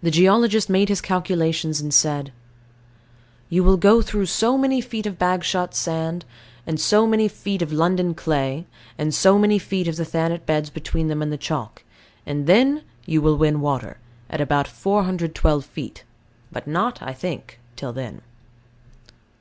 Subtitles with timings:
[0.00, 2.30] The geologist made his calculations, and said:
[3.48, 6.24] "You will go through so many feet of Bagshot sand;
[6.68, 8.66] and so many feet of London clay;
[8.96, 11.82] and so many feet of the Thanet beds between them and the chalk:
[12.24, 13.98] and then you will win water,
[14.30, 16.04] at about 412 feet;
[16.52, 18.20] but not, I think, till then."